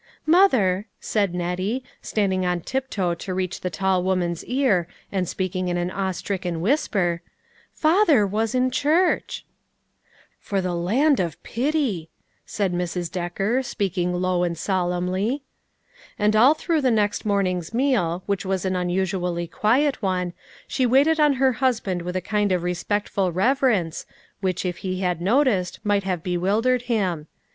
[0.01, 5.67] "^" Mother," said Nettie, standing on tiptoe to reach the tall woman's ear, and speaking
[5.67, 7.21] in an awe stricken whisper,"
[7.83, 9.45] father was in church!""
[10.39, 12.09] For the land of pity!"
[12.47, 13.11] said Mrs.
[13.13, 15.43] Becker, Bpeaking low and solemnly.
[16.17, 16.31] THE CONCERT.
[16.33, 20.33] 263 And all through the next morning's meal, which was an unusually quiet one,
[20.67, 24.07] she waited on her husband with a kind of respectful reverence,
[24.39, 27.27] which if he had noticed, might have bewildered him.